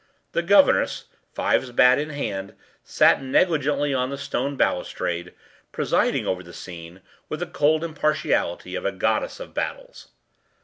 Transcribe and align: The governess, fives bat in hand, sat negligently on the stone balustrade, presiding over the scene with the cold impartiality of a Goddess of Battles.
The 0.31 0.41
governess, 0.41 1.05
fives 1.31 1.71
bat 1.71 1.99
in 1.99 2.09
hand, 2.09 2.55
sat 2.83 3.21
negligently 3.21 3.93
on 3.93 4.09
the 4.09 4.17
stone 4.17 4.55
balustrade, 4.55 5.31
presiding 5.71 6.25
over 6.25 6.41
the 6.41 6.53
scene 6.53 7.01
with 7.29 7.39
the 7.39 7.45
cold 7.45 7.83
impartiality 7.83 8.73
of 8.73 8.83
a 8.83 8.91
Goddess 8.91 9.39
of 9.39 9.53
Battles. 9.53 10.07